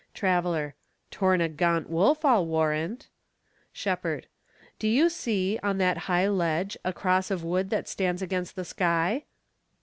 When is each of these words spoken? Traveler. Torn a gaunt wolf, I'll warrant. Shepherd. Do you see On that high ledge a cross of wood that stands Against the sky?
Traveler. 0.15 0.73
Torn 1.11 1.41
a 1.41 1.47
gaunt 1.47 1.87
wolf, 1.87 2.25
I'll 2.25 2.43
warrant. 2.47 3.07
Shepherd. 3.71 4.25
Do 4.79 4.87
you 4.87 5.09
see 5.11 5.59
On 5.61 5.77
that 5.77 5.97
high 6.09 6.27
ledge 6.27 6.75
a 6.83 6.91
cross 6.91 7.29
of 7.29 7.43
wood 7.43 7.69
that 7.69 7.87
stands 7.87 8.23
Against 8.23 8.55
the 8.55 8.65
sky? 8.65 9.25